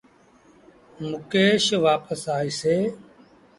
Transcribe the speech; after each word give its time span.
مڪيش 1.09 1.65
وآپس 1.83 2.21
آئيٚسي۔ 2.37 2.75